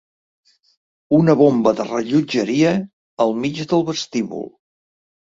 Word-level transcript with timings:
Una 1.17 1.33
bomba 1.41 1.73
de 1.79 1.85
rellotgeria 1.89 2.71
al 3.25 3.35
mig 3.43 3.61
del 3.75 3.85
vestíbul. 3.91 4.49